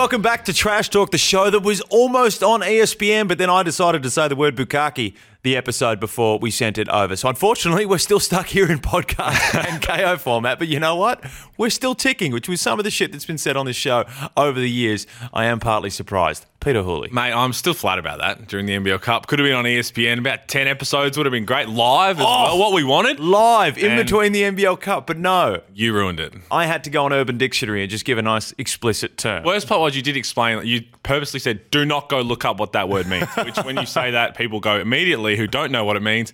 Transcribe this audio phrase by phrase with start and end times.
[0.00, 3.62] Welcome back to Trash Talk, the show that was almost on ESPN, but then I
[3.62, 7.16] decided to say the word bukkake the episode before we sent it over.
[7.16, 11.24] So unfortunately, we're still stuck here in podcast and KO format, but you know what?
[11.56, 14.04] We're still ticking, which was some of the shit that's been said on this show
[14.36, 15.06] over the years.
[15.32, 16.46] I am partly surprised.
[16.60, 17.08] Peter Hooley.
[17.10, 19.26] Mate, I'm still flat about that during the NBL Cup.
[19.28, 20.18] Could have been on ESPN.
[20.18, 21.70] About 10 episodes would have been great.
[21.70, 22.28] Live as Oh.
[22.44, 22.58] well.
[22.58, 23.18] What we wanted.
[23.18, 25.62] Live in And- between the NBL Cup, but no.
[25.74, 26.34] You ruined it.
[26.50, 29.42] I had to go on Urban Dictionary and just give a nice explicit term.
[29.44, 32.72] Worst part was you did explain, you purposely said, do not go look up what
[32.72, 33.26] that word means.
[33.42, 36.32] Which, when you say that, people go immediately who don't know what it means.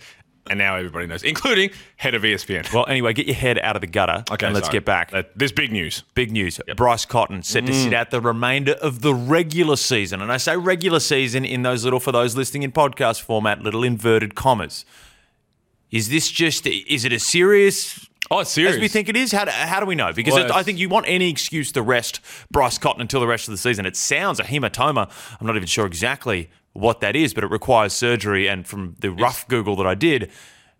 [0.48, 2.72] And now everybody knows, including head of ESPN.
[2.72, 4.76] Well, anyway, get your head out of the gutter okay, and let's sorry.
[4.76, 5.12] get back.
[5.12, 6.04] Uh, There's big news.
[6.14, 6.60] Big news.
[6.76, 7.82] Bryce Cotton set to Mm.
[7.82, 10.22] sit out the remainder of the regular season.
[10.22, 13.82] And I say regular season in those little, for those listening in podcast format, little
[13.82, 14.84] inverted commas.
[15.90, 18.74] Is this just, is it a serious, Oh, it's serious.
[18.76, 19.32] as we think it is?
[19.32, 20.12] How do, how do we know?
[20.12, 22.20] Because Well, it, I think you want any excuse to rest
[22.52, 23.84] Bryce Cotton until the rest of the season.
[23.86, 25.10] It sounds a hematoma.
[25.40, 28.48] I'm not even sure exactly what that is, but it requires surgery.
[28.48, 30.30] And from the rough Google that I did,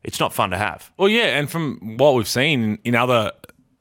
[0.05, 0.93] it's not fun to have.
[0.97, 3.33] Well, yeah, and from what we've seen in other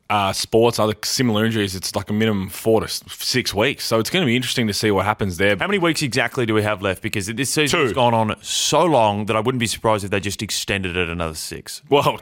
[0.09, 3.86] uh, sports, other similar injuries, it's like a minimum four to six weeks.
[3.86, 5.55] So it's going to be interesting to see what happens there.
[5.58, 7.02] How many weeks exactly do we have left?
[7.02, 10.19] Because this season has gone on so long that I wouldn't be surprised if they
[10.19, 11.81] just extended it another six.
[11.89, 12.21] Well,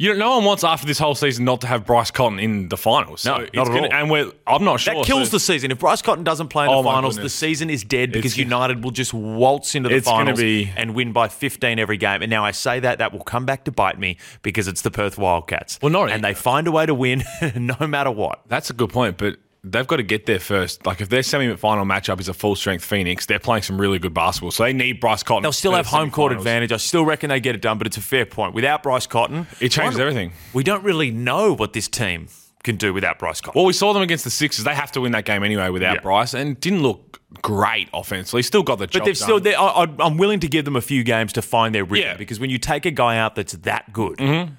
[0.00, 2.70] you know, no one wants after this whole season not to have Bryce Cotton in
[2.70, 3.22] the finals.
[3.26, 3.92] No, So not at gonna- all.
[3.92, 4.94] And we're, I'm not sure.
[4.94, 5.70] That kills so the season.
[5.70, 8.32] If Bryce Cotton doesn't play in Oh the my finals, the season is dead because
[8.32, 12.22] It's- United will just waltz into the finals be- and win by 15 every game.
[12.22, 14.90] And now I say that, that will come back to bite me because it's the
[14.90, 15.78] Perth Wildcats.
[15.82, 17.22] Well, not- And they find a way to win
[17.54, 18.40] no matter what.
[18.48, 20.86] That's a good point, but they've got to get there first.
[20.86, 24.50] Like if their semi-final matchup is a full-strength Phoenix, they're playing some really good basketball,
[24.50, 25.42] so they need Bryce Cotton.
[25.42, 26.72] They'll still have the home court advantage.
[26.72, 28.54] I still reckon they get it done, but it's a fair point.
[28.54, 30.32] Without Bryce Cotton, It changes everything.
[30.54, 32.28] We don't really know what this team
[32.62, 33.58] can do without Bryce Cotton.
[33.58, 34.64] Well, we saw them against the Sixers.
[34.64, 36.00] They have to win that game anyway without Yeah.
[36.02, 38.42] Bryce, and didn't look great offensively.
[38.42, 39.38] Still got the job But they've still.
[39.38, 39.44] done.
[39.44, 42.16] They, I, I'm willing to give them a few games to find their rhythm Yeah.
[42.16, 44.54] because when you take a guy out that's that good Mm-hmm.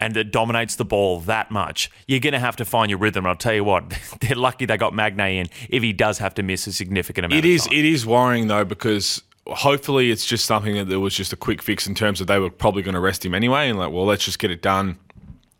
[0.00, 3.24] And that dominates the ball that much, you're going to have to find your rhythm.
[3.24, 5.46] And I'll tell you what, they're lucky they got Magne in.
[5.68, 7.64] If he does have to miss a significant amount, It of is.
[7.66, 7.78] time.
[7.78, 11.60] It is worrying though because hopefully it's just something that there was just a quick
[11.62, 14.06] fix in terms of they were probably going to rest him anyway, and like, well,
[14.06, 14.98] let's just get it done.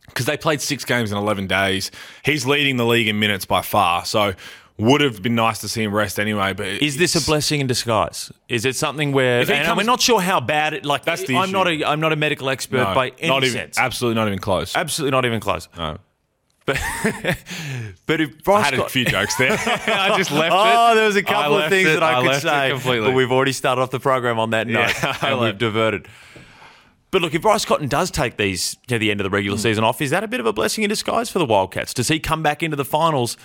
[0.06, 1.90] Because they played six games in eleven days.
[2.24, 4.04] He's leading the league in minutes by far.
[4.04, 4.34] So
[4.80, 6.52] would have been nice to see him rest anyway.
[6.52, 8.32] But Is this a blessing in disguise?
[8.48, 9.40] Is it something where?
[9.40, 10.84] And comes- we're not sure how bad it.
[10.84, 11.52] Like That's the I'm issue.
[11.52, 11.84] not a.
[11.84, 13.78] I'm not a medical expert No, by any not even, sense.
[13.78, 14.74] Absolutely not even close.
[14.74, 15.68] Absolutely not even close.
[15.76, 15.98] No.
[16.66, 16.78] But
[18.06, 19.52] but if I Bryce had a few jokes there.
[19.60, 20.58] I just left it.
[20.58, 21.94] Oh, there was a couple of things it.
[21.94, 23.08] that I, could left it say, completely.
[23.08, 26.06] but we've already started off the program on that note, Yeah, I and we've diverted.
[27.10, 29.62] But look, if Bryce Cotton does take these to the end of the regular Hmm.
[29.62, 31.92] season off, is that a bit of a blessing in disguise for the Wildcats?
[31.92, 33.36] Does he come back into the finals,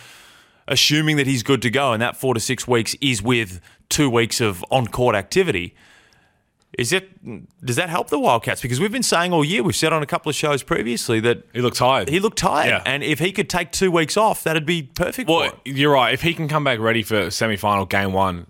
[0.68, 3.60] assuming that he's good to go, and that four to six weeks is with
[3.90, 5.76] two weeks of on-court activity?
[6.78, 7.10] Is it?
[7.66, 8.62] Does that help the Wildcats?
[8.62, 11.44] Because we've been saying all year, we've said on a couple of shows previously that
[11.54, 12.10] he looked tired.
[12.10, 12.82] he looked tired, Yeah.
[12.86, 15.30] and if he could take two weeks off, that'd be perfect.
[15.30, 16.14] for Well, you're right.
[16.14, 18.48] If he can come back ready for semi-final game one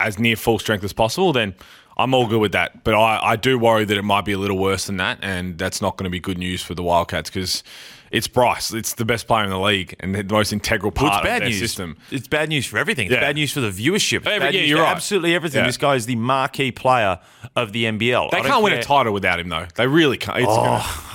[0.00, 1.54] as near full strength as possible, then
[1.96, 2.82] I'm all good with that.
[2.82, 5.56] But I, I do worry that it might be a little worse than that, and
[5.56, 7.62] that's not going to be good news for the Wildcats because
[8.12, 8.72] it's Bryce.
[8.72, 11.36] It's the best player in the league and the most integral Well, part it's bad
[11.36, 11.58] of their news.
[11.58, 11.96] system.
[12.12, 13.06] It's bad news for everything.
[13.06, 13.20] It's Yeah.
[13.20, 14.18] bad news for the viewership.
[14.18, 14.92] It's Every- bad yeah, news you're for right.
[14.96, 15.60] absolutely everything.
[15.62, 15.66] Yeah.
[15.66, 17.18] This guy is the marquee player
[17.56, 18.28] of the NBL.
[18.30, 19.66] They can't win care- a title without him, though.
[19.74, 20.38] They really can't.
[20.38, 21.08] It's gonna- oh.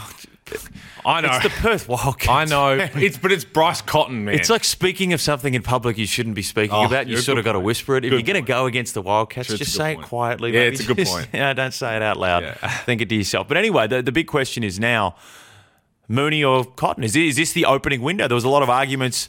[1.05, 1.29] I know.
[1.35, 2.29] It's the Perth Wildcats.
[2.29, 2.89] I know.
[2.95, 4.35] It's but it's Bryce Cotton, man.
[4.35, 7.07] It's like speaking of something in public you shouldn't be speaking Oh, about.
[7.07, 8.03] You sort of got to whisper it.
[8.05, 10.51] If Good you're going to go against the Wildcats, Sure, just say it quietly.
[10.53, 10.75] Yeah, maybe.
[10.75, 11.27] it's a good point.
[11.33, 12.43] Yeah, don't say it out loud.
[12.43, 12.53] Yeah.
[12.85, 13.47] Think it to yourself.
[13.47, 15.15] But anyway, the, the big question is now
[16.07, 17.03] Mooney or Cotton?
[17.03, 18.27] Is, is this the opening window?
[18.27, 19.27] There was a lot of arguments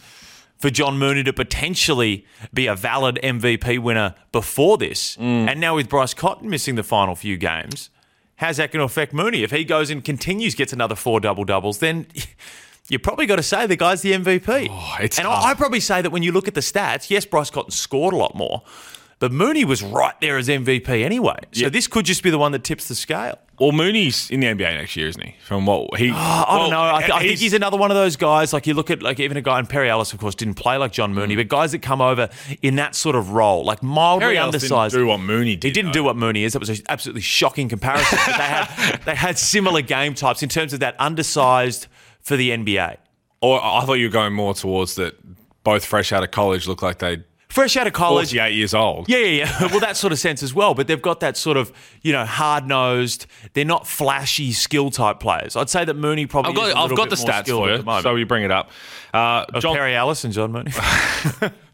[0.57, 5.17] for John Mooney to potentially be a valid MVP winner before this.
[5.17, 5.49] Mm.
[5.51, 7.91] And now with Bryce Cotton missing the final few games,
[8.37, 9.43] how's that going to affect Mooney?
[9.43, 12.07] If he goes and continues, gets another four double doubles, then
[12.89, 14.69] you probably got to say the guy's the MVP.
[14.71, 15.27] Oh, and.
[15.29, 18.13] I, I probably say that when you look at the stats, yes, Bryce Cotton scored
[18.15, 18.63] a lot more,
[19.21, 21.39] but Mooney was right there as MVP anyway.
[21.53, 21.69] So Yeah.
[21.69, 23.39] this could just be the one that tips the scale.
[23.59, 25.35] Well, Mooney's in the NBA next year, isn't he?
[25.41, 26.81] From what he, I don't know.
[26.81, 28.53] I, th- I think he's another one of those guys.
[28.53, 30.77] Like you look at, like even a guy, and Perry Ellis, of course, didn't play
[30.77, 31.39] like John Mooney, mm.
[31.39, 32.29] but guys that come over
[32.63, 34.93] in that sort of role, like mildly Perry undersized.
[34.93, 35.69] didn't do what Mooney did.
[35.69, 36.53] He didn't do what Mooney is.
[36.53, 38.19] That was an absolutely shocking comparison.
[38.27, 41.89] but they had they had similar game types in terms of that undersized
[42.21, 42.97] for the NBA.
[43.41, 45.17] Or I thought you were going more towards that.
[45.65, 48.31] Both fresh out of college look like they fresh out of college.
[48.31, 49.09] 48 years old.
[49.09, 49.67] Yeah, yeah, yeah.
[49.71, 50.75] well, that sort of sense as well.
[50.75, 51.73] But they've got that sort of,
[52.03, 53.27] you know, hard nosed.
[53.55, 55.57] They're not flashy skill type players.
[55.57, 56.51] I'd say that Mooney probably.
[56.51, 58.45] I've got, is a I've little got the more stats for you, so you bring
[58.45, 58.71] it up.
[59.13, 60.73] Uh, John, Perry Ellis and John Mooney.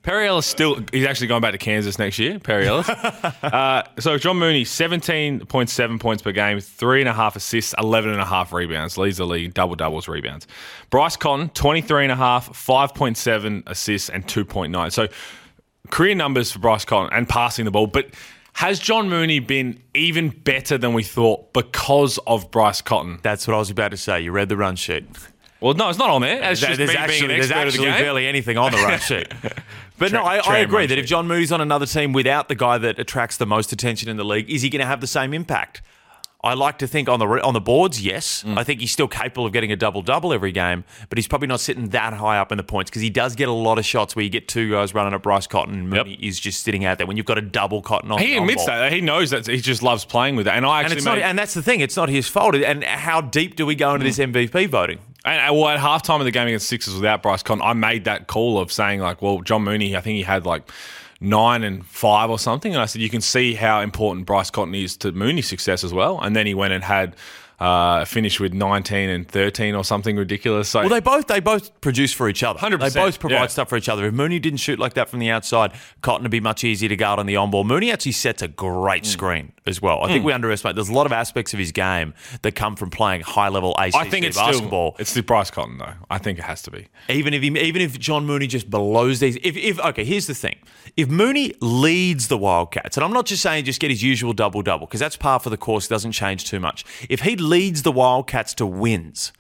[0.05, 2.87] Perry Ellis still, he's actually going back to Kansas next year, Perry Ellis.
[3.43, 8.21] uh, so John Mooney, 17.7 points per game, three and a half assists, 11 and
[8.21, 10.47] a half rebounds, leads the league, double doubles rebounds.
[10.91, 14.93] Bryce Cotton, 23 and a half, 5.7 assists, and 2.9.
[14.93, 15.09] So
[15.95, 17.87] career numbers for Bryce Cotton and passing the ball.
[17.87, 18.09] But
[18.55, 23.21] has John Mooney been even better than we thought because of Bryce Cotton?
[23.23, 24.21] That's what I was about to say.
[24.21, 25.05] You read the run sheet.
[25.61, 26.43] Well, no, it's not on there.
[26.51, 29.33] It's just there's actually, being an there's of the barely anything on the run sheet.
[29.97, 31.07] But no, I, I agree that if.
[31.07, 34.25] John Mooney's on another team without the guy that attracts the most attention in the
[34.25, 35.81] league, is he going to have the same impact?
[36.45, 38.45] I like to think on the on the boards, yes.
[38.45, 38.59] Mm.
[38.59, 41.49] I think he's still capable of getting a double double every game, but he's probably
[41.49, 43.85] not sitting that high up in the points because he does get a lot of
[43.85, 46.07] shots where you get two guys running at Bryce Cotton and Yep.
[46.07, 48.19] Mooney is just sitting out there when you've got a double Cotton on.
[48.19, 48.77] He admits ball.
[48.77, 48.93] that.
[48.93, 49.47] He knows that.
[49.47, 50.51] He just loves playing with it.
[50.51, 51.81] And I And actually it's made, not, and that's the thing.
[51.81, 52.55] It's not his fault.
[52.55, 54.99] And how deep do we go into this MVP voting?
[55.25, 58.05] And, and, well, at halftime of the game against Sixers without Bryce Cotton, I made
[58.05, 60.71] that call of saying like, well, John Mooney, I think he had like
[61.25, 64.75] nine and five or something, and I said you can see how important Bryce Cotton
[64.75, 66.21] is to Mooney's success as well.
[66.21, 67.17] And then he went and had
[67.61, 70.69] uh, finished with nineteen and thirteen or something ridiculous.
[70.69, 72.59] So Well, they both they both produce for each other.
[72.59, 73.47] 100%, They both provide yeah.
[73.47, 74.07] stuff for each other.
[74.07, 75.73] If Mooney didn't shoot like that from the outside,
[76.03, 77.65] Cotton would be much easier to guard on the on ball.
[77.65, 79.07] Mooney actually sets a great Mm.
[79.07, 80.03] screen as well.
[80.05, 80.75] I think we underestimate.
[80.77, 82.13] There's a lot of aspects of his game
[82.43, 84.93] that come from playing high level ACC I think it's basketball.
[84.93, 85.95] still it's the Bryce Cotton though.
[86.11, 86.89] I think it has to be.
[87.09, 90.35] even if he, even if John Mooney just blows these, if, if okay, here's the
[90.35, 90.57] thing:
[90.97, 94.63] if Mooney leads the Wildcats, and I'm not just saying just get his usual double
[94.63, 96.85] double because that's par for the course, doesn't change too much.
[97.09, 99.33] If he leads the Wildcats to wins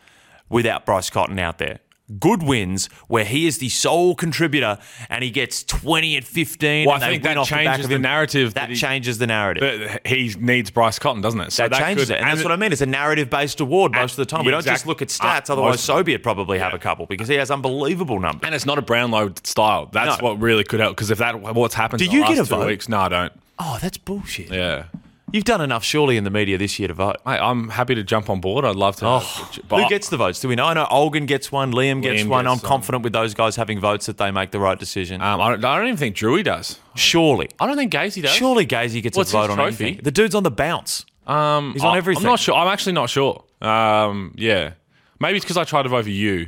[0.49, 1.81] without Bryce Cotton out there.
[2.21, 4.77] Good wins where he is the sole contributor
[5.09, 6.87] and he gets 20 and 15.
[6.87, 9.27] Well, and I think that off the changes the narrative That, that he- changes the
[9.27, 9.89] narrative.
[9.91, 11.51] But he needs Bryce Cotton, doesn't it?
[11.53, 12.21] So that, changes could- it.
[12.21, 12.73] And, that's what I mean.
[12.73, 14.45] It's a narrative based award most of the time.
[14.45, 17.07] We don't just look at uh, stats, otherwise, most- Sobey would probably have a couple
[17.07, 18.43] because he has unbelievable numbers.
[18.45, 19.87] And it's not a Brownlow style.
[19.91, 20.29] That's No.
[20.29, 20.97] what really could help.
[20.97, 22.67] Because if that what's happened, Do you the get a vote?
[22.67, 23.33] Weeks, no, I don't.
[23.59, 24.51] Oh, that's bullshit.
[24.51, 24.85] Yeah,
[25.35, 27.17] You've done enough, surely, in the media this year to vote.
[27.27, 28.65] Mate, I'm happy to jump on board.
[28.65, 29.07] I'd love to.
[29.07, 30.39] Oh, who gets the votes?
[30.39, 30.67] Do we know?
[30.67, 32.45] I know Olgun gets one, Liam gets Liam one.
[32.45, 32.69] gets I'm some.
[32.69, 35.21] confident with those guys having votes that they make the right decision.
[35.21, 36.79] Um, I, don't, I don't even think Drewy does.
[36.95, 37.49] surely.
[37.59, 38.31] I don't think Gazy does.
[38.31, 39.85] Surely Gazy gets What's a vote on trophy?
[39.87, 40.05] anything.
[40.05, 41.05] The dude's on the bounce.
[41.27, 42.25] Um, He's on I- everything.
[42.25, 42.55] I'm not sure.
[42.55, 43.43] I'm actually not sure.
[43.61, 44.75] Um, yeah,
[45.19, 46.47] maybe it's because I tried to vote for you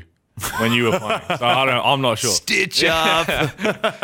[0.59, 1.23] when you were playing.
[1.39, 1.85] So I don't.
[1.85, 2.31] I'm not sure.
[2.31, 3.27] Stitch up.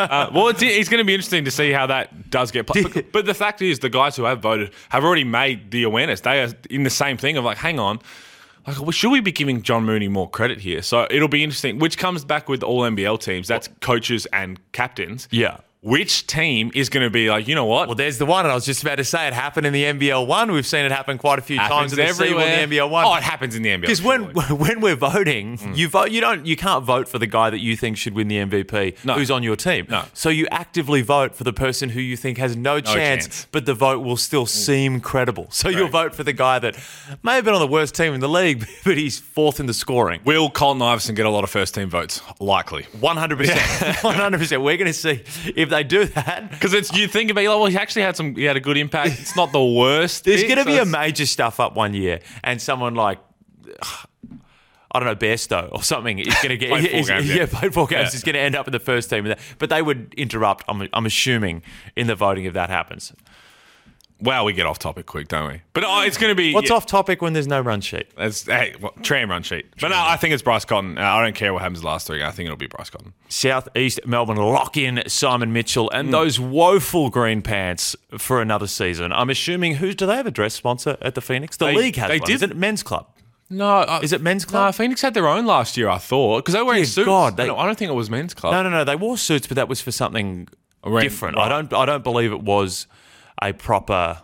[0.03, 2.93] Uh, well, it's, it's going to be interesting to see how that does get played.
[2.93, 6.21] But, but the fact is, the guys who have voted have already made the awareness.
[6.21, 7.99] They are in the same thing of like, hang on,
[8.67, 10.81] like, well, should we be giving John Mooney more credit here?
[10.81, 13.47] So it'll be interesting, which comes back with all NBL teams.
[13.47, 15.27] That's coaches and captains.
[15.31, 15.57] yeah.
[15.83, 17.89] Which team is going to be like, you know what?
[17.89, 18.45] Well, there's the one.
[18.45, 20.49] and I was just about to say it happened in the NBL one.
[20.53, 22.89] We've seen it happen quite a few times happens in the C1 and the NBL
[22.89, 23.05] one.
[23.05, 23.81] Oh, it happens in the NBL.
[23.81, 25.75] Because when when we're voting, mm.
[25.75, 26.11] you vote.
[26.11, 26.45] You don't.
[26.45, 29.15] You can't vote for the guy that you think should win the MVP, No.
[29.15, 29.87] who's on your team.
[29.89, 30.05] No.
[30.13, 33.47] So you actively vote for the person who you think has no, chance, chance.
[33.51, 34.49] but the vote will still mm.
[34.49, 35.47] seem credible.
[35.51, 36.77] So you'll vote for the guy that
[37.23, 39.73] may have been on the worst team in the league, but he's fourth in the
[39.73, 40.21] scoring.
[40.23, 42.21] will Colton Iverson get a lot of first team votes?
[42.39, 42.83] Likely.
[43.01, 43.97] One hundred percent.
[44.03, 44.61] One hundred percent.
[44.61, 45.23] We're going to see
[45.55, 46.49] if they do that.
[46.51, 48.61] Because it's you think about it, like, well, he actually had some, he had a
[48.61, 49.19] good impact.
[49.19, 50.23] It's not the worst.
[50.23, 53.19] There's going to so be a major stuff up one year, and someone like.
[54.95, 57.35] I don't know, Bairstow or something is going to get Played four is- games, yeah.
[57.35, 57.45] yeah.
[57.47, 58.17] played four games Yeah.
[58.17, 60.63] is going to end up in the first team, but they would interrupt.
[60.67, 61.63] I'm, I'm assuming
[61.95, 63.11] in the voting if that happens.
[64.23, 65.61] Wow, we get off topic quick, don't we?
[65.73, 68.07] But oh, it's going to be What's yeah, off topic when there's no run sheet?
[68.17, 69.65] It's, hey, well, tram run sheet.
[69.81, 70.97] But no, I think it's Bryce Cotton.
[70.97, 72.23] Uh, I don't care what happens the last three.
[72.23, 73.11] I think it'll be Bryce Cotton.
[73.27, 76.11] Southeast Melbourne lock in Simon Mitchell and Hmm.
[76.13, 79.11] those woeful green pants for another season.
[79.11, 81.57] I'm assuming who do they have a dress sponsor at the Phoenix?
[81.57, 82.27] The They- league has they one.
[82.27, 82.35] did.
[82.35, 83.07] Is it men's club?
[83.49, 84.75] No, uh, Is it men's No, club?
[84.75, 85.89] Phoenix had their own last year.
[85.89, 87.05] I thought because they were wearing suits.
[87.05, 88.53] God, they- no, I don't think it was men's club.
[88.53, 88.83] No, no, no.
[88.85, 90.47] They wore suits, but that was for something
[90.85, 91.35] Right, different.
[91.37, 91.45] right.
[91.45, 91.73] I don't.
[91.73, 92.87] I don't believe it was
[93.41, 94.21] a proper.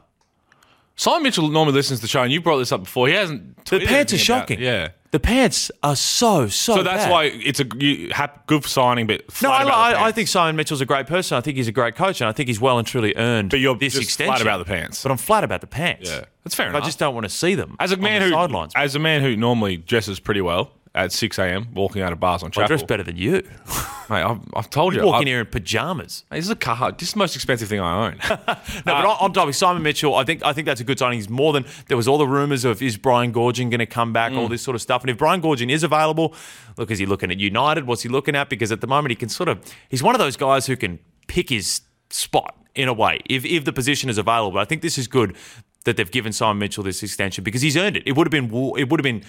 [0.95, 3.07] Simon Mitchell normally listens to the show, and you brought this up before.
[3.07, 3.63] He hasn't.
[3.65, 4.59] The pants are about shocking.
[4.59, 4.89] Yeah.
[5.11, 6.75] The pants are so so.
[6.75, 7.11] So that's bad.
[7.11, 10.81] why it's a you, hap, good signing, but No, I, I, I think Simon Mitchell's
[10.81, 11.35] a great person.
[11.35, 13.49] I think he's a great coach, and I think he's well and truly earned.
[13.49, 14.33] But you're this just extension.
[14.35, 15.01] flat about the pants.
[15.01, 16.09] But I'm flat about the pants.
[16.11, 16.83] Yeah, that's fair enough.
[16.83, 18.73] I just don't want to see them As a on man the who sidelines.
[18.75, 21.67] as a man who normally dresses pretty well at six a.m.
[21.74, 22.63] walking out of bars on track.
[22.65, 22.77] I Chapel.
[22.77, 23.34] dress better than you.
[24.10, 25.03] Mate, I've, I've told you.
[25.03, 26.24] Walk I- in here in pajamas.
[26.31, 26.91] This is a car.
[26.93, 28.19] This is the most expensive thing I own.
[28.86, 31.19] No, but on, on topic, Simon Mitchell, I think I think that's a good signing.
[31.19, 34.13] He's more than there was all the rumours of is Brian Goorjian going to come
[34.13, 34.38] back, Mm.
[34.38, 35.01] all this sort of stuff.
[35.01, 36.34] And if Brian Goorjian is available,
[36.77, 37.86] look, is he looking at United?
[37.86, 38.50] What's he looking at?
[38.50, 41.00] Because at the moment he can sort of he's one of those guys who can
[41.27, 44.58] pick his spot in a way if if the position is available.
[44.60, 45.36] I think this is good
[45.86, 48.03] that they've given Simon Mitchell this extension because he's earned it.
[48.08, 48.46] It would have been
[48.77, 49.24] it would have been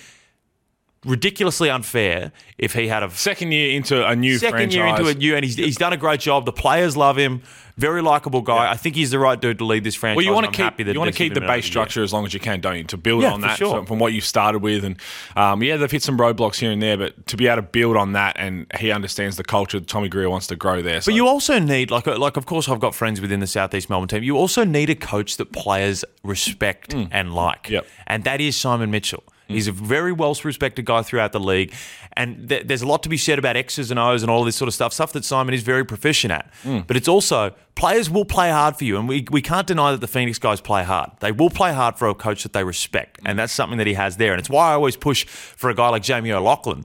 [1.04, 4.74] ridiculously unfair if he had a Second year into a new second franchise.
[4.76, 6.44] year into a new, and he's, he's done a great job.
[6.44, 7.42] The players love him.
[7.78, 8.70] Very likable guy.
[8.70, 10.16] I think he's the right dude to lead this franchise.
[10.16, 12.34] Well, you want to keep you want to keep the base structure as long as
[12.34, 12.84] you can, don't you?
[12.84, 13.86] To build Yeah, on that sure.
[13.86, 14.96] from what you started with, and
[15.34, 17.96] um, yeah, they've hit some roadblocks here and there, but to be able to build
[17.96, 19.80] on that, and he understands the culture.
[19.80, 21.00] That Tommy Greer wants to grow there.
[21.02, 24.08] But you also need, like, like of course, I've got friends within the Southeast Melbourne
[24.08, 24.22] team.
[24.24, 27.70] You also need a coach that players respect and like, Mm.
[27.70, 27.86] Yep.
[28.06, 29.22] and that is Simon Mitchell.
[29.50, 31.72] He's a very well respected guy throughout the league,
[32.14, 34.56] and th- there's a lot to be said about X's and O's and all this
[34.56, 36.52] sort of stuff, stuff that Simon is very proficient at.
[36.64, 36.86] Mm.
[36.86, 40.00] But it's also players will play hard for you, and we we can't deny that
[40.00, 41.10] the Phoenix guys play hard.
[41.20, 43.94] They will play hard for a coach that they respect, and that's something that he
[43.94, 44.32] has there.
[44.32, 46.84] And it's why I always push for a guy like Jamie O'Loughlin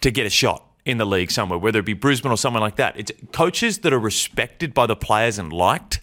[0.00, 2.76] to get a shot in the league somewhere, whether it be Brisbane or someone like
[2.76, 2.98] that.
[2.98, 6.00] It's coaches that are respected by the players and liked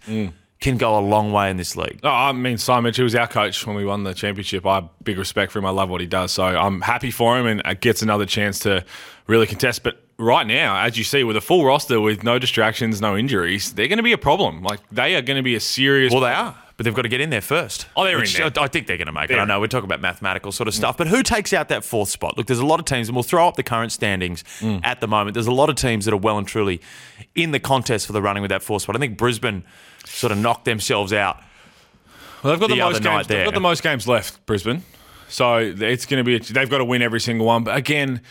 [0.60, 2.02] can go a long way in this league.
[2.04, 4.66] No, I mean Simon Mitchell was our coach when we won the championship.
[4.66, 5.66] I have big respect for him.
[5.66, 6.32] I love what he does.
[6.34, 8.84] So I'm happy for him and it gets another chance to
[9.28, 9.84] really contest.
[9.84, 13.74] But right now, as you see, with a full roster with no distractions, no injuries,
[13.74, 14.62] they're going to be a problem.
[14.62, 16.12] Like they are going to be a serious.
[16.12, 17.88] Well, they are, but they've got to get in there first.
[17.98, 18.50] Oh, they're in there.
[18.58, 19.38] I I think they're going to make it.
[19.38, 22.08] I know we're talking about mathematical sort of stuff, but who takes out that fourth
[22.08, 22.38] spot?
[22.38, 24.80] Look, there's a lot of teams, and we'll throw up the current standings Mm.
[24.86, 25.34] at the moment.
[25.34, 26.80] There's a lot of teams that are well and truly
[27.36, 28.96] in the contest for the running with that fourth spot.
[28.96, 29.66] I think Brisbane
[30.06, 31.36] sort of knocked themselves out.
[32.44, 33.28] Well, they've got the, the most games.
[33.28, 34.84] They've got the most games left, Brisbane.
[35.28, 36.40] So it's going to be.
[36.40, 37.66] They've got to win every single one.
[37.66, 38.22] But again,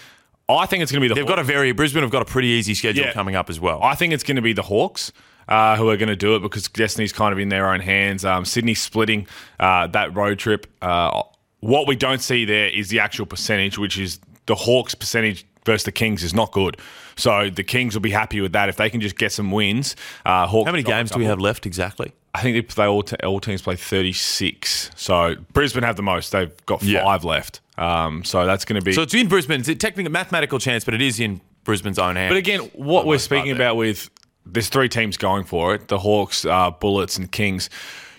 [0.49, 1.17] I think it's going to be the.
[1.17, 3.12] They've got a very Brisbane have got a pretty easy schedule Yeah.
[3.12, 3.83] coming up as well.
[3.83, 5.12] I think it's going to be the Hawks.
[5.49, 8.23] Uh, who are going to do it because Destiny's kind of in their own hands.
[8.23, 9.26] Um, Sydney splitting
[9.59, 10.67] uh, that road trip.
[10.83, 11.23] Uh,
[11.61, 15.85] what we don't see there is the actual percentage, which is the Hawks' percentage versus
[15.85, 16.76] the Kings is not good.
[17.17, 19.97] So the Kings will be happy with that if they can just get some wins.
[20.26, 22.12] Uh, Hawks How many games do we have left exactly?
[22.35, 24.90] I think they play all, te- all teams play 36.
[24.97, 26.31] So Brisbane have the most.
[26.33, 27.02] They've got Yeah.
[27.02, 27.61] five left.
[27.76, 28.93] Um, so that's going to be.
[28.93, 29.61] So it's in Brisbane.
[29.61, 32.31] It's technically a technical mathematical chance, but it is in Brisbane's own hands.
[32.31, 34.11] But again, what we're speaking about with
[34.52, 37.71] there's three teams going for it: the Hawks, uh, Bullets, and Kings.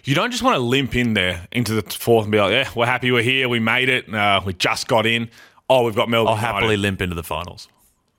[0.03, 2.69] You don't just want to limp in there into the fourth and be like, "Yeah,
[2.75, 3.49] we're happy we're here.
[3.49, 4.13] We made it.
[4.13, 5.29] Uh, we just got in.
[5.69, 7.67] Oh, we've got Melbourne." I'll happily limp into the finals.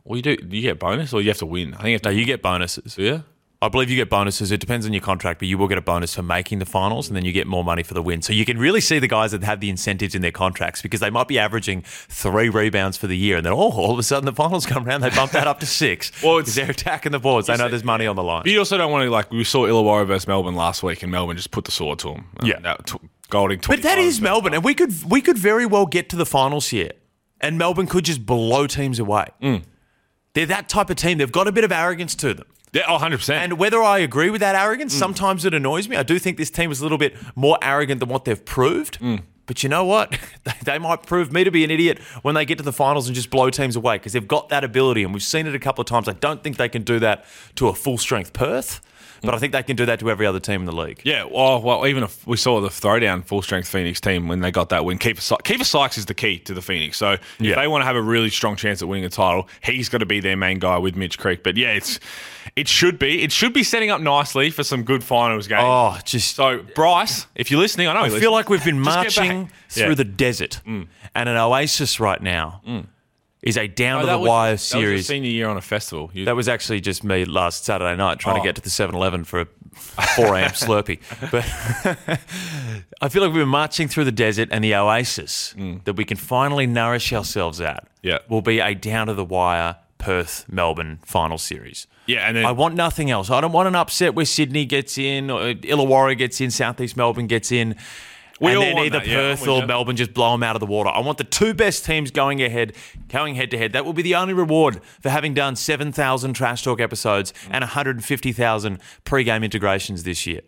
[0.05, 0.37] Well, you do.
[0.49, 1.75] You get bonus, or you have to win.
[1.75, 2.97] I think you have No, you get bonuses.
[2.99, 3.21] Yeah.
[3.62, 4.50] I believe you get bonuses.
[4.50, 7.09] It depends on your contract, but you will get a bonus for making the finals,
[7.09, 8.23] and then you get more money for the win.
[8.23, 11.00] So you can really see the guys that have the incentives in their contracts because
[11.00, 14.02] they might be averaging three rebounds for the year, and then oh, all of a
[14.02, 16.11] sudden the finals come around, they bump that up to six.
[16.23, 17.49] Well, it's- they're attacking the boards.
[17.49, 18.45] They know there's money on the line.
[18.45, 21.12] But you also don't want to like we saw Illawarra versus Melbourne last week, and
[21.12, 22.26] Melbourne just put the sword to them.
[22.43, 22.61] Yeah.
[22.61, 22.99] that t-
[23.29, 23.59] Golding.
[23.59, 26.17] But that is 25 is Melbourne, and we could we could very well get to
[26.17, 26.93] the finals here,
[27.43, 29.26] and Melbourne could just blow teams away.
[29.43, 29.62] Mm.
[30.33, 31.19] They're that type of team.
[31.19, 32.47] They've got a bit of arrogance to them.
[32.73, 33.43] Yeah, oh, 100 percent.
[33.43, 34.99] And whether I agree with that arrogance, Mm.
[34.99, 35.97] sometimes it annoys me.
[35.97, 39.00] I do think this team is a little bit more arrogant than what they've proved.
[39.00, 39.23] Mm.
[39.47, 40.17] But you know what?
[40.65, 43.15] They- might prove me to be an idiot when they get to the finals and
[43.17, 45.03] just blow teams away because they've got that ability.
[45.03, 46.09] And we've seen it a couple of times.
[46.09, 47.25] I don't think they can do that
[47.57, 48.81] to a full strength Perth,
[49.23, 51.00] but I think they can do that to every other team in the league.
[51.05, 54.50] Yeah, well, well, even if we saw the throwdown full strength Phoenix team when they
[54.53, 54.99] got that win.
[54.99, 56.97] Keifer, Sy- Keifer Sykes is the key to the Phoenix.
[56.97, 57.57] So if Yeah.
[57.57, 60.07] they want to have a really strong chance at winning a title, he's got to
[60.07, 61.43] be their main guy with Mitch Creek.
[61.43, 61.99] But yeah, it's
[62.61, 65.62] it should be it should be setting up nicely for some good finals games.
[65.64, 66.37] Oh, just.
[66.37, 69.93] So Bryce, if you're listening, I know I feel like we've been marching through Yeah.
[69.93, 69.97] Mm.
[69.97, 70.88] the desert, and
[71.29, 72.62] an oasis right now
[73.43, 75.07] is a down oh, to the was, wire That was series.
[75.07, 76.11] senior year on a festival.
[76.12, 78.43] You, That was actually just me last Saturday night trying Oh.
[78.43, 79.47] to get to the 7 Eleven for a
[80.17, 80.50] 4 a.m.
[80.64, 80.99] Slurpee.
[81.31, 81.45] But
[83.00, 86.17] I feel like we've been marching through the desert, and the oasis that we can
[86.19, 87.88] finally nourish ourselves at Mm.
[88.02, 88.19] Yeah.
[88.29, 91.87] will be a down to the wire Perth Melbourne final series.
[92.11, 93.31] Yeah, and then I want nothing else.
[93.31, 96.97] I don't want an upset where Sydney gets in, or uh, Illawarra gets in, Southeast
[96.97, 97.76] Melbourne gets in.
[98.40, 99.67] We and then either that, Perth I'm or.
[99.67, 100.88] Melbourne just blow them out of the water.
[100.88, 102.73] I want the two best teams going ahead,
[103.09, 103.75] going head to head.
[103.75, 108.79] That will be the only reward for having done 7,000 Trash Talk episodes and 150,000
[109.05, 110.40] pre-game integrations this year.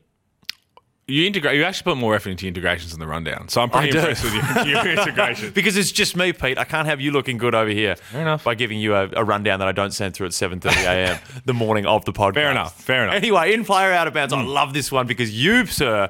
[1.09, 1.57] You integrate.
[1.57, 3.49] You actually put more effort into integrations than the rundown.
[3.49, 3.99] So I'm pretty I do.
[3.99, 5.53] impressed with your, your integrations.
[5.53, 6.59] Because it's just me, Pete.
[6.59, 8.45] I can't have you looking good over here Fair enough.
[8.45, 11.19] by giving you a, a rundown that I don't send through at 7.30 a.m.
[11.45, 12.35] the morning of the podcast.
[12.35, 12.81] Fair enough.
[12.81, 13.17] Fair enough.
[13.17, 14.47] Anyway, in player out of bounds, I mm.
[14.47, 16.09] love this one because you, sir,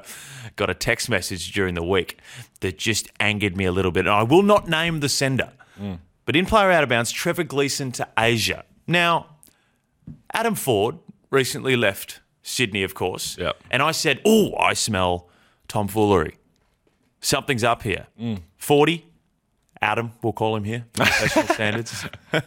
[0.57, 2.19] got a text message during the week
[2.59, 4.05] that just angered me a little bit.
[4.05, 5.97] And I will not name the sender, mm.
[6.25, 8.63] but in player out of bounds, Trevor Gleeson to Asia.
[8.85, 9.37] Now,
[10.31, 10.99] Adam Forde
[11.31, 13.37] recently left Sydney, of course.
[13.39, 13.57] Yep.
[13.71, 15.29] And I said, Oh, I smell
[15.67, 16.37] tomfoolery.
[17.21, 18.07] Something's up here.
[18.19, 18.41] Mm.
[18.57, 19.05] 40,
[19.81, 22.05] Adam, we'll call him here, professional standards.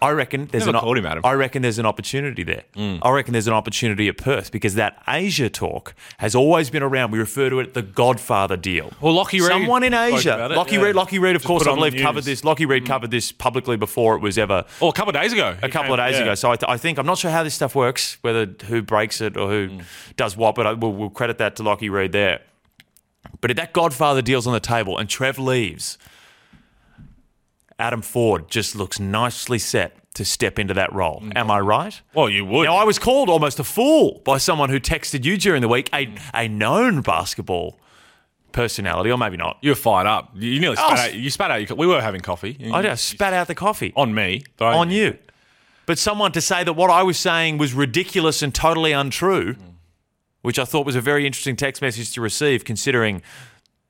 [0.00, 1.24] I reckon there's Never an called him Adam.
[1.26, 2.62] I reckon there's an opportunity there.
[2.76, 3.00] Mm.
[3.02, 7.10] I reckon there's an opportunity at Perth because that Asia talk has always been around.
[7.10, 8.92] We refer to it the Godfather deal.
[9.00, 10.82] Well, Lockie Reed Someone in Asia, Lockie yeah.
[10.82, 12.44] Reed, Lockie Reed, of Just course, I believe covered this.
[12.44, 12.86] Lockie Reed mm.
[12.86, 15.56] covered this publicly before it was ever Oh, a couple of days ago.
[15.62, 16.34] a couple of days ago.
[16.34, 19.20] So I, th- I think I'm not sure how this stuff works, whether who breaks
[19.20, 19.84] it or who mm.
[20.16, 22.40] does what, but I, we'll, we'll credit that to Lockie Reed there.
[23.40, 25.98] But if that Godfather deal's on the table and Trev leaves,
[27.78, 31.20] Adam Forde just looks nicely set to step into that role.
[31.20, 31.36] Mm.
[31.36, 32.00] Am I right?
[32.14, 32.64] well, you would.
[32.64, 35.88] Now, I was called almost a fool by someone who texted you during the week,
[35.94, 37.78] a, a known basketball
[38.50, 39.58] personality, or maybe not.
[39.60, 40.32] you were fired up.
[40.34, 41.14] You nearly spat out.
[41.14, 41.68] You spat out.
[41.68, 42.58] Your, we were having coffee.
[42.72, 43.92] I just spat out the coffee.
[43.94, 44.44] on me.
[44.56, 45.16] but- on you.
[45.86, 49.72] But someone to say that what I was saying was ridiculous and totally untrue, mm.
[50.42, 53.22] which I thought was a very interesting text message to receive, considering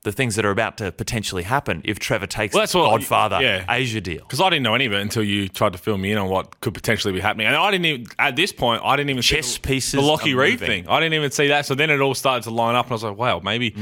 [0.03, 2.91] the things that are about to potentially happen if Trevor takes Well, that's the what-
[3.01, 3.65] Godfather yeah.
[3.67, 4.21] Asia deal.
[4.21, 6.29] Because I didn't know any of it until you tried to fill me in on
[6.29, 9.21] what could potentially be happening, and I didn't even at this point I didn't even
[9.21, 10.87] Chess see the- pieces the Lockie Reed thing.
[10.87, 11.65] I didn't even see that.
[11.65, 13.75] So then it all started to line up, and I was like, wow, maybe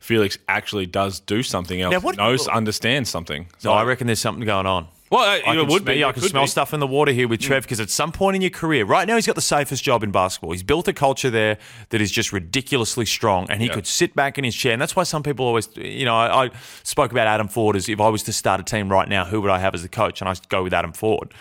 [0.00, 1.92] Felix actually does do something else.
[1.92, 3.48] Now, what- knows, understands something.
[3.58, 4.86] So I reckon there's something going on.
[5.10, 6.04] Well, uh, I it can, would smell, be.
[6.04, 6.46] I can could smell be.
[6.48, 6.50] Mm.
[6.50, 9.06] stuff in the water here with Trev because at some point in your career, right
[9.08, 10.52] now he's got the safest job in basketball.
[10.52, 13.74] He's built a culture there that is just ridiculously strong, and he Yeah.
[13.74, 14.72] could sit back in his chair.
[14.72, 16.50] And that's why some people always, you know, I, I
[16.82, 19.40] spoke about Adam Forde as if I was to start a team right now, who
[19.40, 20.20] would I have as the coach?
[20.20, 21.32] And I go with Adam Forde.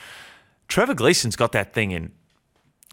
[0.67, 2.11] Trevor Gleeson's got that thing in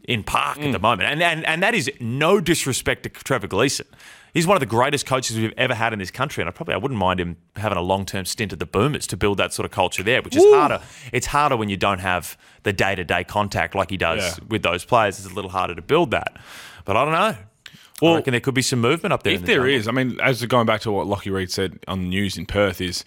[0.05, 0.83] in park at the mm.
[0.83, 3.87] moment, and, and and that is no disrespect to Trevor Gleeson.
[4.35, 6.75] He's one of the greatest coaches we've ever had in this country, and I probably
[6.75, 9.53] I wouldn't mind him having a long term stint at the Boomers to build that
[9.53, 10.81] sort of culture there, which is harder.
[11.13, 14.45] It's harder when you don't have the day to day contact like he does Yeah.
[14.49, 15.19] with those players.
[15.19, 16.37] It's a little harder to build that,
[16.85, 17.19] but I don't know.
[17.19, 17.39] I
[18.03, 19.35] Well, reckon there could be some movement up there.
[19.35, 19.75] If in the there jungle.
[19.75, 22.45] is, I mean, as going back to what Lockie Reed said on the news in
[22.45, 23.05] Perth, is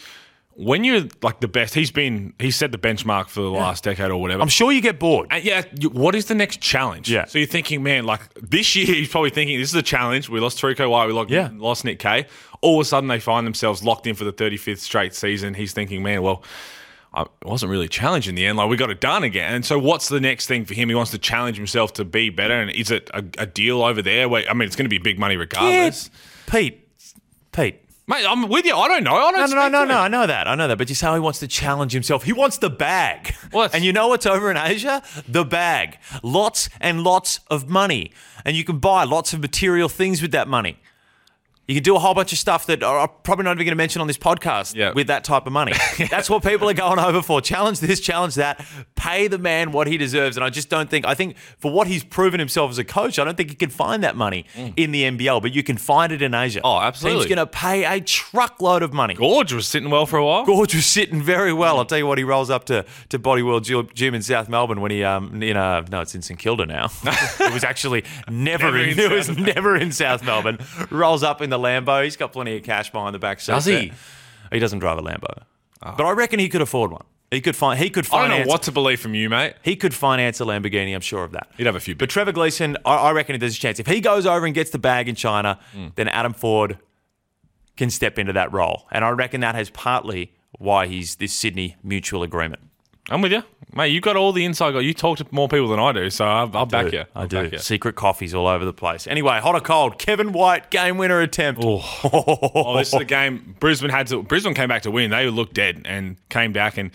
[0.59, 1.73] when you're like the best.
[1.75, 4.41] He's been he set the benchmark for the last decade or whatever.
[4.41, 5.27] I'm sure you get bored.
[5.29, 7.09] And yeah, you- what is the next challenge?
[7.11, 7.25] Yeah.
[7.25, 10.29] So you're thinking, man, like this year, he's probably thinking this is a challenge.
[10.29, 11.49] We lost Terrico White, we lost, Yeah.
[11.53, 12.25] lost Nick Kay.
[12.61, 15.53] All of a sudden, they find themselves locked in for the 35th straight season.
[15.53, 16.43] He's thinking, man, well,
[17.13, 18.57] I it wasn't really a challenge in the end.
[18.57, 19.53] Like we got it done again.
[19.53, 20.89] And so, what's the next thing for him?
[20.89, 22.59] He wants to challenge himself to be better.
[22.59, 24.27] And is it a, a deal over there?
[24.27, 26.09] Where I mean, it's going to be big money Yeah, regardless.
[26.47, 26.87] Pete,
[27.51, 27.79] Pete.
[28.09, 28.73] Mate, I'm with you.
[28.73, 29.15] I don't know.
[29.15, 29.49] I don't.
[29.49, 29.99] No, no, no, no, no.
[29.99, 30.47] I know that.
[30.47, 30.77] I know that.
[30.77, 32.23] But you say he wants to challenge himself.
[32.23, 33.35] He wants the bag.
[33.51, 35.03] That's- and you know what's over in Asia?
[35.27, 35.97] The bag.
[36.23, 38.13] Lots and lots of money.
[38.45, 40.77] And you can buy lots of material things with that money.
[41.67, 43.75] You can do a whole bunch of stuff that I'm probably not even going to
[43.75, 44.93] mention on this podcast Yeah.
[44.93, 45.73] with that type of money.
[46.09, 47.41] That's what people are going over for.
[47.41, 48.65] Challenge this, challenge that.
[48.95, 50.37] Pay the man what he deserves.
[50.37, 53.19] And I just don't think, I think for what he's proven himself as a coach,
[53.19, 54.45] I don't think he can find that money
[54.77, 56.59] in the NBL, but you can find it in Asia.
[56.61, 56.63] Mm.
[56.63, 57.25] Oh, absolutely.
[57.25, 59.15] He's going to pay a truckload of money.
[59.15, 60.45] Gorge was sitting well for a while.
[60.45, 61.79] Gorge was sitting very well.
[61.79, 64.79] I'll tell you what, he rolls up to, to Body World Gym- in South Melbourne
[64.79, 66.89] when he, um, in, uh, no, it's in St Kilda now.
[67.03, 70.59] it was actually never, Never in, in it was never in South Melbourne.
[70.89, 72.03] Rolls up in the Lambo.
[72.03, 73.51] He's got plenty of cash behind the back seat.
[73.53, 73.91] Does he?
[74.51, 75.43] He doesn't drive a Lambo.
[75.81, 77.03] But I reckon he could afford one.
[77.29, 78.31] He could find, he could finance.
[78.31, 79.55] I don't know what to believe from you, mate.
[79.61, 81.49] he could finance a Lamborghini, I'm sure of that.
[81.57, 81.93] He'd have a few.
[81.93, 83.79] But Trevor Gleeson, I, I reckon there's a chance.
[83.81, 85.87] If he goes over and gets the bag in China, Hmm.
[85.95, 86.77] then Adam Forde
[87.75, 88.87] can step into that role.
[88.91, 92.61] And I reckon that has partly why he's this Sydney mutual agreement.
[93.09, 93.41] I'm with you,
[93.73, 93.87] mate.
[93.87, 94.75] You got all the inside.
[94.75, 97.05] You talk to more people than I do, so I'll, I'll back you.
[97.15, 97.49] I I'll do.
[97.51, 97.57] you.
[97.57, 99.07] Secret coffees all over the place.
[99.07, 101.61] Anyway, hot or cold, Kevin White, game winner attempt.
[101.63, 103.55] Oh, this is the game.
[103.59, 104.23] Brisbane had to.
[104.23, 105.11] Brisbane came back to win.
[105.11, 106.77] They looked dead and came back.
[106.77, 106.91] And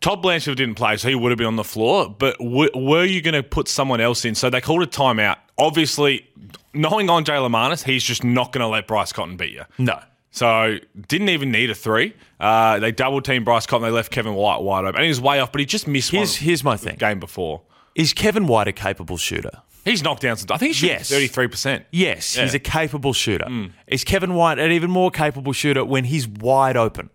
[0.00, 2.08] Todd Blanchfield didn't play, so he would have been on the floor.
[2.08, 4.34] But w- were you going to put someone else in?
[4.34, 5.36] So they called a timeout.
[5.58, 6.28] Obviously,
[6.74, 9.62] knowing Andrej Lemanis, he's just not going to let Bryce Cotton beat you.
[9.78, 10.00] No.
[10.36, 10.76] So
[11.08, 12.12] didn't even need a three.
[12.38, 13.82] Uh, they double teamed Bryce Cotton.
[13.86, 15.50] They left Kevin White wide open, and he was way off.
[15.50, 16.96] But he just missed Here's, one here's my thing.
[16.96, 17.62] game before.
[17.94, 19.62] Is Kevin White a capable shooter?
[19.86, 20.48] He's knocked down some.
[20.50, 21.08] I think he's Yes.
[21.08, 21.86] thirty three percent.
[21.90, 22.50] Yes, he's.
[22.50, 22.56] Hmm.
[22.56, 23.48] a capable shooter.
[23.86, 27.08] Is Kevin White an even more capable shooter when he's wide open?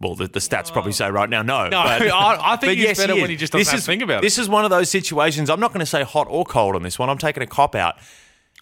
[0.00, 1.64] Well, the, the stats probably say right now no.
[1.68, 3.84] No, but- I, I think he's better he when he just doesn't this have is,
[3.84, 4.22] to think about it.
[4.22, 5.50] This is one of those situations.
[5.50, 7.10] I'm not going to say hot or cold on this one.
[7.10, 7.96] I'm taking a cop out.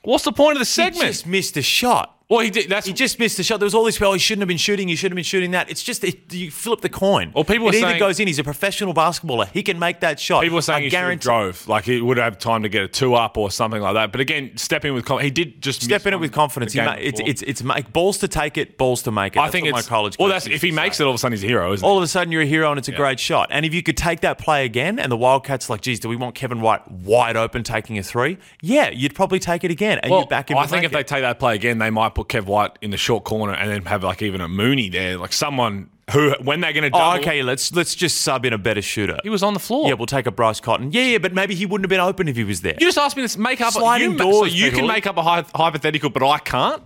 [0.03, 1.07] What's the point of the He segment?
[1.07, 2.17] just missed a shot.
[2.33, 2.69] Well, he did.
[2.71, 3.59] That's He just missed the shot.
[3.61, 4.89] There was all this, well, he shouldn't have been shooting.
[4.89, 5.71] He shouldn't have been shooting that.
[5.71, 7.31] It's just, it, you flip the coin.
[7.35, 8.27] Well, people it are either saying- goes in.
[8.27, 9.49] He's a professional basketballer.
[9.53, 10.43] He can make that shot.
[10.43, 12.83] People were saying I he should have drove, like he would have time to get
[12.83, 14.13] a two up or something like that.
[14.13, 15.39] But again, step in with confidence.
[15.39, 16.73] He did just Step miss in it one with confidence.
[16.73, 17.31] the He game ma- it's, before.
[17.31, 19.39] it's, it's make balls to take it, balls to make it.
[19.39, 20.19] I That's think what it's my college.
[20.19, 21.05] Well, coach that's used if he to makes say.
[21.05, 22.47] it, all of a sudden he's a hero, isn't all of a sudden you're a
[22.47, 23.49] hero and it's a great shot.
[23.51, 26.17] And if you could take that play again and the Wildcats like, geez, do we
[26.17, 28.39] want Kevin White wide open taking a three?
[28.61, 30.57] Yeah, you'd probably take it again and Well, you'd back him.
[30.59, 32.79] I to think make if they take that play again, they might put Kev White
[32.81, 36.35] in the short corner and then have like even a Mooney there, like someone who
[36.43, 39.19] when they're going to Oh, okay, let's let's just sub in a better shooter.
[39.23, 39.89] He was on the floor.
[39.89, 40.93] Yeah, we'll take a Bryce Cotton.
[40.93, 42.75] Yeah, yeah, but maybe he wouldn't have been open if he was there.
[42.75, 45.17] you just asked me to make up Sliding you, doors, So you can make up
[45.17, 46.83] a hy- hypothetical, but I can't.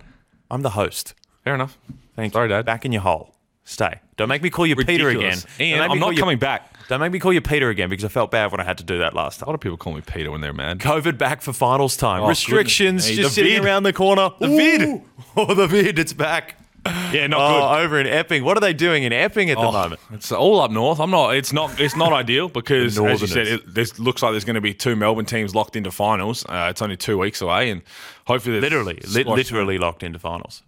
[0.49, 1.13] I'm the host.
[1.43, 1.77] Fair enough.
[2.15, 2.55] Thank Sorry, you.
[2.55, 2.65] Dad.
[2.65, 3.33] Back in your hole.
[3.69, 3.99] Stay.
[4.15, 5.37] Don't make me call you Peter again.
[5.59, 6.73] Ian, Don't make me I'm not coming back.
[6.87, 8.85] Don't make me call you Peter again because I felt bad when I had to
[8.85, 9.43] do that last time.
[9.43, 9.47] A time.
[9.51, 10.79] lot of people call me Peter when they're mad.
[10.79, 12.23] COVID back for finals time.
[12.23, 13.23] Oh, Restrictions goodness me.
[13.23, 13.65] just The sitting vid.
[13.65, 14.29] around the corner.
[14.39, 15.01] The vid.
[15.35, 15.99] Oh, the vid.
[15.99, 16.55] It's back.
[17.11, 17.83] Yeah, not Oh, good.
[17.85, 18.45] over in Epping.
[18.45, 19.99] What are they doing in Epping at the Oh, moment?
[20.13, 21.01] It's all up north.
[21.01, 21.35] I'm not.
[21.35, 21.77] It's not.
[21.81, 23.61] It's not ideal because, as you said, Northerners.
[23.67, 26.45] it this looks like there's going to be two Melbourne teams locked into finals.
[26.47, 27.81] Uh, it's only two weeks away, and
[28.25, 30.63] hopefully, there's Literally, li- squash- literally locked into finals.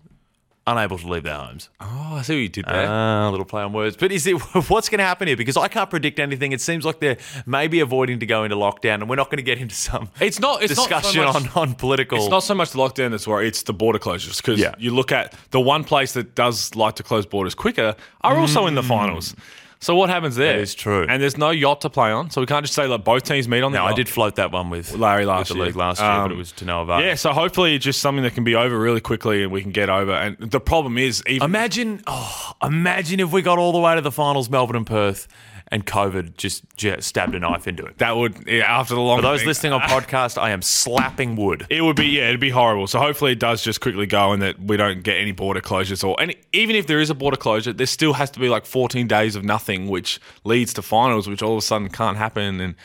[0.71, 1.69] Unable to leave their homes.
[1.81, 2.85] Oh, I see what you did there.
[2.87, 3.97] Ah, a little play on words.
[3.97, 4.33] But is it
[4.69, 5.37] what's going to happen here?
[5.37, 6.51] Because I can't predict anything.
[6.51, 9.43] It seems like they're maybe avoiding to go into lockdown, and we're not going to
[9.43, 10.61] get into some it's not.
[10.61, 12.17] It's discussion not so much, on, on political.
[12.19, 13.47] It's not so much the lockdown that's worried.
[13.47, 14.75] It's the border closures because Yeah.
[14.77, 18.67] you look at the one place that does like to close borders quicker are also
[18.67, 19.35] in the finals.
[19.81, 20.53] So what happens there?
[20.53, 21.05] That is true.
[21.07, 23.47] And there's no yacht to play on, so we can't just say like both teams
[23.47, 25.65] meet on the no, I did float that one with Larry with last the year.
[25.67, 27.01] league last year, but Um, it was to no avail.
[27.01, 29.71] Yeah, so hopefully it's just something that can be over really quickly and we can
[29.71, 30.11] get over.
[30.11, 34.01] And the problem is, even Imagine, oh, imagine if we got all the way to
[34.01, 35.27] the finals, Melbourne and Perth,
[35.71, 37.97] and COVID just, just stabbed a knife into it.
[37.99, 39.19] that would yeah, after the long.
[39.19, 41.67] For those thing, listening on podcast, I am slapping wood.
[41.69, 42.87] It would be yeah, it'd be horrible.
[42.87, 46.07] So hopefully it does just quickly go and that we don't get any border closures
[46.07, 48.65] or and even if there is a border closure, there still has to be like
[48.65, 52.59] 14 days of nothing, which leads to finals, which all of a sudden can't happen.
[52.59, 52.75] And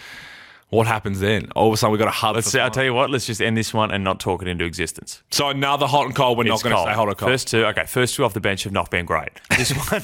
[0.75, 1.51] what happens then?
[1.55, 2.35] All of a sudden we got a hub.
[2.35, 3.11] Let's I'll tell you what.
[3.11, 5.23] Let's just end this one and not talk it into existence.
[5.31, 6.37] So another hot and cold.
[6.37, 7.31] We're not going to say hot or cold.
[7.31, 7.85] First two, okay.
[7.87, 9.31] First two off the bench have not been great.
[9.57, 10.03] This one,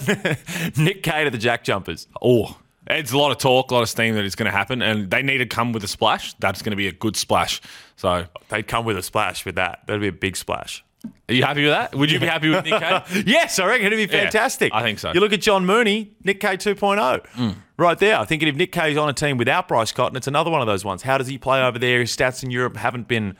[0.84, 2.06] Nick Kay to the Jack Jumpers.
[2.22, 2.56] Oh,
[2.92, 5.10] it's a lot of talk, a lot of steam that it's going to happen, and
[5.10, 6.34] they need to come with a splash.
[6.34, 7.60] That's going to be a good splash.
[7.96, 9.80] So, They'd come with a splash with that.
[9.86, 10.84] That'd be a big splash.
[11.28, 11.94] are you happy with that?
[11.94, 13.02] Would you be happy with Nick Kay?
[13.26, 14.72] Yes, I reckon it'd be Yeah, fantastic.
[14.74, 15.12] I think so.
[15.12, 17.54] You look at John Mooney, Nick Kay 2.0, mm.
[17.76, 18.18] right there.
[18.18, 20.66] I think if Nick Kay's on a team without Bryce Cotton, it's another one of
[20.66, 21.02] those ones.
[21.02, 22.00] How does he play over there?
[22.00, 23.36] His stats in Europe haven't been,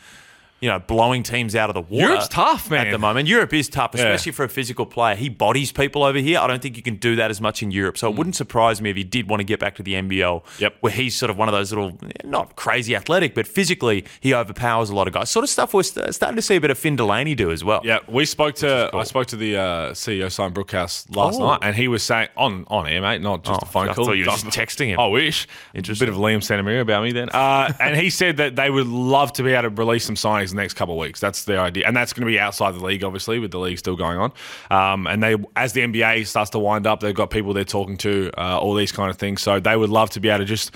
[0.61, 2.07] you know, blowing teams out of the water.
[2.09, 2.87] Europe's tough, man.
[2.87, 4.03] At the moment, Europe is tough, Yeah.
[4.03, 5.15] especially for a physical player.
[5.17, 6.39] He bodies people over here.
[6.39, 7.97] I don't think you can do that as much in Europe.
[7.99, 10.45] So it wouldn't surprise me if he did want to get back to the NBL,
[10.59, 10.77] Yep.
[10.81, 14.91] where he's sort of one of those little, not crazy athletic, but physically he overpowers
[14.91, 15.31] a lot of guys.
[15.31, 17.65] Sort of stuff we're st- starting to see a bit of Finn Delany do as
[17.65, 17.81] well.
[17.85, 19.01] Yeah, we spoke to cool.
[19.01, 19.63] I spoke to the uh,
[19.95, 21.47] CEO Simon Brookhouse last Oh.
[21.49, 23.93] night, and he was saying on on air, mate, not just Oh, a phone call.
[23.93, 24.05] I call.
[24.07, 25.01] thought you were just texting him.
[25.01, 25.47] I wish.
[25.75, 26.07] Interesting.
[26.09, 27.31] A bit of Liam Santamaria about me then.
[27.31, 30.50] Uh, and he said that they would love to be able to release some signings
[30.50, 31.21] in the next couple of weeks.
[31.21, 33.79] That's the idea, and that's going to be outside the league, obviously, with the league
[33.79, 34.33] still going on.
[34.71, 37.97] Um, and they, as the NBA starts to wind up, they've got people they're talking
[37.99, 39.43] to, uh, all these kind of things.
[39.43, 40.73] So they would love to be able to just.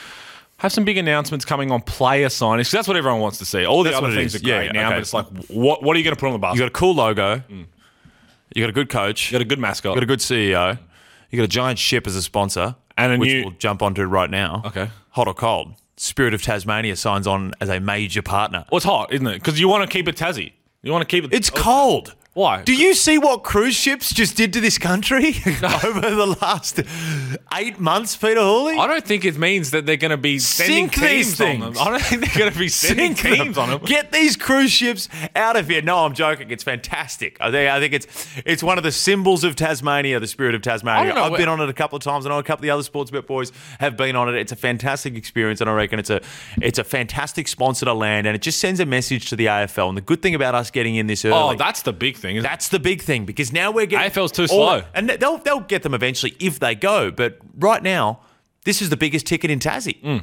[0.58, 3.66] Have some big announcements coming on player signings 'cause that's what everyone wants to see.
[3.66, 4.94] All the That's other things are great Yeah, now, okay.
[4.96, 6.54] but it's like, what what are you going to put on the bus?
[6.54, 7.42] You got a cool logo.
[7.48, 9.30] You got a good coach.
[9.32, 9.90] You got a good mascot.
[9.90, 10.78] You got a good CEO.
[11.30, 14.04] You got a giant ship as a sponsor, And a which new- we'll jump onto
[14.04, 14.62] right now.
[14.66, 14.90] Okay.
[15.10, 15.74] Hot or cold?
[15.96, 18.64] Spirit of Tasmania signs on as a major partner.
[18.70, 19.34] Well, it's hot, isn't it?
[19.34, 20.52] Because you want to keep it Tassie.
[20.82, 21.32] You want to keep it.
[21.32, 21.56] It's oh.
[21.56, 22.14] cold.
[22.34, 22.62] Why?
[22.62, 25.28] Do you see what cruise ships just did to this country
[25.84, 26.80] over the last
[27.54, 28.76] eight months, Peter Hooley?
[28.76, 31.60] I don't think it means that they're going to be sending Sink these teams on
[31.60, 31.72] them.
[31.74, 31.78] things.
[31.86, 33.62] I don't think they're going to be sending Sink teams them.
[33.64, 33.84] on them.
[33.84, 35.80] Get these cruise ships out of here.
[35.80, 36.50] No, I'm joking.
[36.50, 37.36] It's fantastic.
[37.40, 40.60] I think, I think it's it's one of the symbols of Tasmania, the spirit of
[40.62, 41.04] I Tasmania.
[41.06, 42.26] don't know I've where- been on it a couple of times.
[42.26, 44.34] I know a couple of the other sports bet boys have been on it.
[44.34, 46.20] It's a fantastic experience, and I reckon it's a
[46.60, 49.88] it's a fantastic sponsor to land, and it just sends a message to the AFL.
[49.90, 51.54] And the good thing about us getting in this oh, early.
[51.54, 52.36] Oh, that's the big thing.
[52.36, 52.48] Isn't it?
[52.48, 54.82] That's the big thing because now we're getting AFL's too all- slow.
[54.94, 57.10] and they'll they'll get them eventually if they go.
[57.10, 58.20] But right now,
[58.64, 60.02] this is the biggest ticket in Tassie.
[60.02, 60.22] Mm.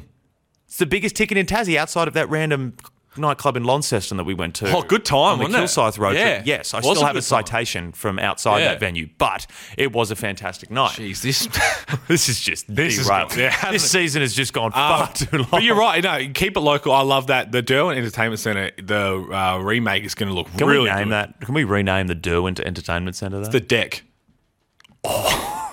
[0.66, 2.74] It's the biggest ticket in Tassie outside of that random
[3.16, 4.74] nightclub in Launceston that we went to.
[4.74, 5.58] Oh, good time, on the?
[5.58, 6.34] Kilsyth road Yeah.
[6.36, 6.46] trip.
[6.46, 8.68] Yes, I Was still have a citation from outside Yeah.
[8.68, 9.46] that venue, but
[9.76, 10.92] it was a fantastic night.
[10.92, 11.48] Jeez, this.
[12.08, 13.30] This is just This is derailed.
[13.30, 13.38] good.
[13.40, 15.48] Yeah, this season has just gone Uh, far too long.
[15.50, 16.02] but you're right.
[16.02, 16.92] No, keep it local.
[16.92, 17.52] I love that.
[17.52, 21.00] The Derwent Entertainment Centre, the uh, remake is going to look Can really Can we
[21.00, 21.12] name good.
[21.12, 21.40] that?
[21.40, 23.40] Can we rename the Derwent Entertainment Centre?
[23.40, 23.52] That?
[23.52, 24.02] The deck.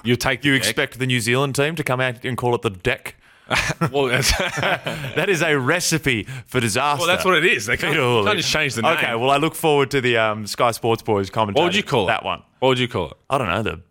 [0.04, 0.62] you take you deck.
[0.62, 3.16] expect the New Zealand team to come out and call it the deck?
[3.92, 7.00] Well, that's, That is a recipe for disaster.
[7.00, 7.66] well, that's what it is.
[7.66, 8.98] They can't, Peter can't just change the name.
[8.98, 11.62] Okay, well, I look forward to the um, Sky Sports Boys commentary.
[11.64, 12.08] what would you call it?
[12.08, 12.44] that one?
[12.60, 13.18] What would you call it?
[13.30, 13.82] I don't know the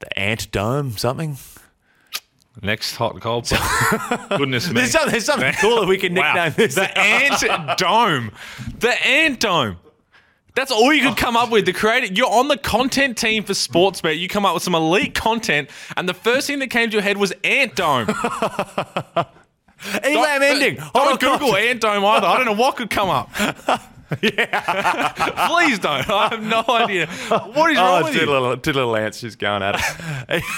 [0.00, 1.36] the Ant Dome something.
[2.62, 3.48] Next hot and cold.
[4.30, 4.74] Goodness me.
[4.74, 6.48] There's something, there's something cooler we can nickname Wow.
[6.50, 6.74] this.
[6.74, 8.32] The Ant Dome.
[8.80, 9.76] The Ant Dome.
[10.58, 12.16] That's all you could come up with to create it.
[12.16, 14.18] You're on the content team for Sportsbet.
[14.18, 17.02] You come up with some elite content, and the first thing that came to your
[17.02, 18.08] head was Ant Dome.
[20.02, 20.80] Elam ending.
[20.80, 21.54] I don't Hold oh, on, Google.
[21.56, 22.26] Ant Dome either.
[22.26, 23.30] I don't know what could come up.
[24.22, 25.48] Yeah.
[25.48, 26.08] Please don't.
[26.08, 27.06] I have no idea.
[27.08, 28.24] What is oh, wrong Oh, with you?
[28.24, 29.78] little, two little ants just going at
[30.30, 30.42] it.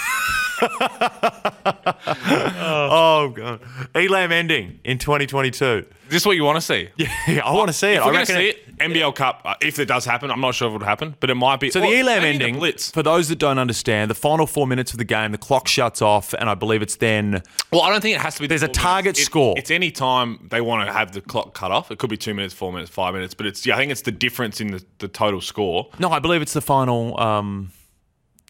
[2.62, 3.60] Oh, oh, God.
[3.94, 5.64] Elam ending in 2022.
[5.64, 6.90] Is this what you want to see?
[6.96, 7.96] Yeah, I want to see it.
[7.96, 10.30] If I we're going to reckon see it, NBL Cup, uh, if it does happen,
[10.30, 11.70] I'm not sure if it would happen, but it might be.
[11.70, 12.90] So well, the Elam the ending, Blitz.
[12.90, 16.00] for those that don't understand, the final four minutes of the game, the clock shuts
[16.02, 18.46] off, and I believe it's then Well, I don't think it has to be.
[18.46, 19.18] There's a target.
[19.18, 19.54] It- score.
[19.56, 21.90] It's any time they want to have the clock cut off.
[21.90, 23.64] It could be two minutes, four minutes, five minutes, but it's.
[23.66, 25.88] Yeah, I think it's the difference in the, the total score.
[25.98, 27.18] no, I believe it's the final.
[27.20, 27.72] Um,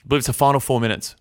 [0.05, 1.17] I believe it's the final four minutes.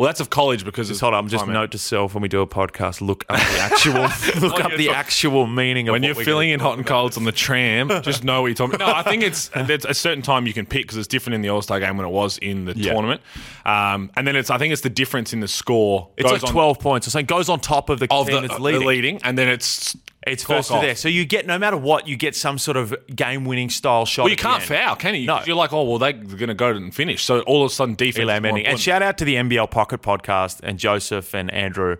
[0.00, 2.28] Well, that's of college because it's hold on, I'm just note to self when we
[2.28, 6.06] do a podcast, look up the actual, look up the actual meaning of When what
[6.06, 8.76] you're we're filling in hot and colds on the tram, just know what you're talking
[8.76, 8.86] about.
[8.88, 11.42] No, I think it's there's a certain time you can pick because it's different in
[11.42, 12.94] the All Star game when it was in the Yeah.
[12.94, 13.20] tournament.
[13.66, 16.08] Um, and then it's I think it's the difference in the score.
[16.16, 17.26] It's goes like on- 12 points or something.
[17.26, 18.86] Goes on top of the of team the, that's the leading.
[18.86, 19.94] leading, and then it's
[20.26, 20.82] It's clock first to off.
[20.82, 20.94] there.
[20.96, 24.24] So you get, no matter what, you get some sort of game winning style shot.
[24.24, 24.68] Well, you at the can't end.
[24.68, 25.26] foul, can you?
[25.26, 25.38] No.
[25.38, 27.24] 'Cause You're like, oh well, they're going to go and finish.
[27.24, 28.18] So all of a sudden, defense.
[28.18, 28.50] Is more ending.
[28.50, 28.80] And important.
[28.80, 31.96] shout out to the NBL Pocket Podcast and Joseph and Andrew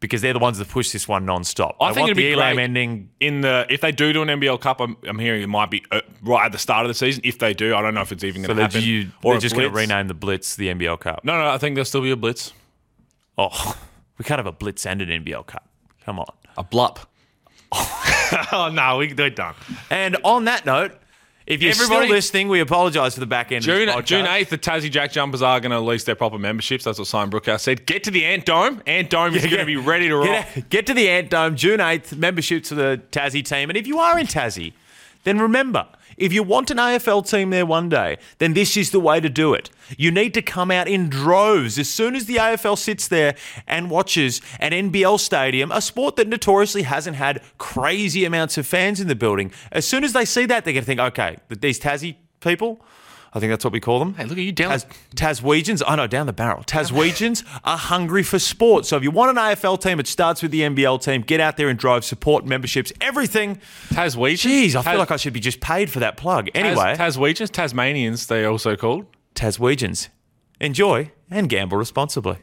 [0.00, 1.76] because they're the ones that push this one non-stop.
[1.80, 2.64] I think want it'd the be Elam great.
[2.64, 3.08] ending.
[3.20, 5.82] in the if they do do an NBL Cup, I'm, I'm hearing it might be
[5.92, 7.22] uh, right at the start of the season.
[7.24, 8.82] If they do, I don't know if it's even So going to they're, happen.
[8.82, 9.88] you, or they're a just going to blitz.
[9.88, 11.20] rename the Blitz the NBL Cup.
[11.24, 12.52] No, no, I think there'll still be a blitz.
[13.38, 13.76] Oh,
[14.18, 15.68] we can't have a Blitz and an NBL Cup.
[16.04, 16.26] Come on.
[16.58, 17.08] A blup.
[18.52, 19.54] oh no, we, they're done.
[19.90, 20.92] And on that note,
[21.46, 24.06] if you're Everybody- still listening, we apologise for the back end June of this podcast.
[24.06, 26.84] June eighth, the Tassie Jack Jumpers are going to release their proper memberships.
[26.84, 27.84] That's what Simon Brookhouse said.
[27.86, 28.82] Get to the Ant Dome.
[28.86, 30.46] Ant Dome is going to be ready to rock.
[30.54, 33.68] Get, get to the Ant Dome June 8th, memberships to the Tassie team.
[33.68, 34.72] And if you are in Tassie,
[35.24, 39.00] then remember, if you want an AFL team there one day, then this is the
[39.00, 39.70] way to do it.
[39.96, 43.34] You need to come out in droves as soon as the AFL sits there
[43.66, 49.00] and watches an NBL stadium, a sport that notoriously hasn't had crazy amounts of fans
[49.00, 49.50] in the building.
[49.72, 52.84] As soon as they see that, they're going to think, okay, these Tassie people,
[53.36, 54.14] I think that's what we call them.
[54.14, 54.70] Hey, look at you down.
[54.70, 56.62] Tas- Taswegians, I know, down the barrel.
[56.64, 58.86] Taswegians are hungry for sport.
[58.86, 61.22] So if you want an AFL team, it starts with the NBL team.
[61.22, 63.60] Get out there and drive support, memberships, everything.
[63.88, 64.44] Taswegians.
[64.48, 66.48] Jeez, I Tas- feel like I should be just paid for that plug.
[66.54, 69.06] Anyway, Tas- Taswegians, Tasmanians, they also called.
[69.34, 70.08] Taswegians,
[70.60, 72.38] enjoy and gamble responsibly.